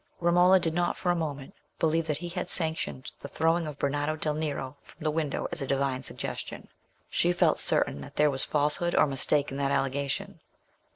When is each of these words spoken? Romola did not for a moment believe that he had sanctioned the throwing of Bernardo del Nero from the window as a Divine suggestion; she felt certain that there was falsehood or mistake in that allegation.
Romola 0.19 0.59
did 0.59 0.73
not 0.73 0.97
for 0.97 1.11
a 1.11 1.15
moment 1.15 1.53
believe 1.77 2.07
that 2.07 2.17
he 2.17 2.29
had 2.29 2.49
sanctioned 2.49 3.11
the 3.19 3.27
throwing 3.27 3.67
of 3.67 3.77
Bernardo 3.77 4.15
del 4.15 4.33
Nero 4.33 4.75
from 4.81 5.03
the 5.03 5.11
window 5.11 5.47
as 5.51 5.61
a 5.61 5.67
Divine 5.67 6.01
suggestion; 6.01 6.67
she 7.07 7.31
felt 7.31 7.59
certain 7.59 8.01
that 8.01 8.15
there 8.15 8.31
was 8.31 8.43
falsehood 8.43 8.95
or 8.95 9.05
mistake 9.05 9.51
in 9.51 9.57
that 9.57 9.69
allegation. 9.71 10.39